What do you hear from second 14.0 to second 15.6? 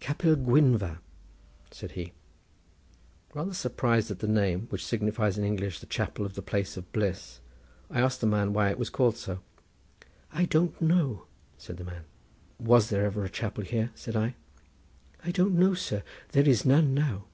I. "I don't